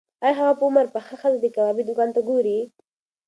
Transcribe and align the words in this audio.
ایا 0.25 0.37
هغه 0.39 0.53
په 0.59 0.63
عمر 0.67 0.85
پخه 0.95 1.15
ښځه 1.21 1.37
د 1.41 1.45
کبابي 1.55 1.83
دوکان 1.85 2.09
ته 2.15 2.21
ګوري؟ 2.29 2.59